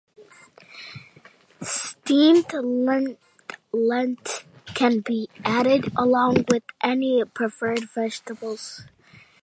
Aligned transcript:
Steamed 1.61 2.51
lentils 3.71 4.43
can 4.73 4.99
be 5.01 5.29
added 5.45 5.91
along 5.95 6.43
with 6.49 6.63
any 6.81 7.23
preferred 7.23 7.87
vegetables. 7.93 8.81